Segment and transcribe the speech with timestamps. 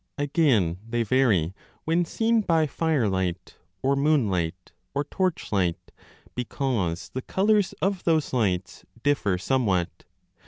[0.17, 1.53] 20 Again, they vary
[1.85, 5.91] when seen by firelight or moonlight or torchlight,
[6.33, 10.05] because the colours of those lights differ some what.